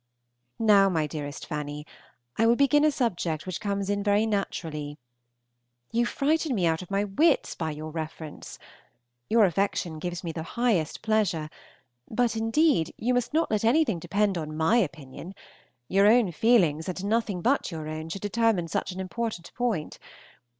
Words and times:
Now, 0.57 0.89
my 0.89 1.05
dearest 1.05 1.45
Fanny, 1.45 1.85
I 2.35 2.47
will 2.47 2.55
begin 2.55 2.83
a 2.83 2.89
subject 2.91 3.45
which 3.45 3.59
comes 3.61 3.87
in 3.87 4.01
very 4.01 4.25
naturally. 4.25 4.97
You 5.91 6.07
frighten 6.07 6.55
me 6.55 6.65
out 6.65 6.81
of 6.81 6.89
my 6.89 7.03
wits 7.03 7.53
by 7.53 7.69
your 7.69 7.91
reference. 7.91 8.57
Your 9.29 9.45
affection 9.45 9.99
gives 9.99 10.23
me 10.23 10.31
the 10.31 10.41
highest 10.57 11.03
pleasure, 11.03 11.51
but 12.09 12.35
indeed 12.35 12.95
you 12.97 13.13
must 13.13 13.31
not 13.31 13.51
let 13.51 13.63
anything 13.63 13.99
depend 13.99 14.39
on 14.39 14.57
my 14.57 14.77
opinion; 14.77 15.35
your 15.87 16.07
own 16.07 16.31
feelings, 16.31 16.89
and 16.89 17.05
none 17.05 17.41
but 17.41 17.69
your 17.71 17.87
own, 17.87 18.09
should 18.09 18.23
determine 18.23 18.67
such 18.67 18.91
an 18.91 18.99
important 18.99 19.53
point. 19.53 19.99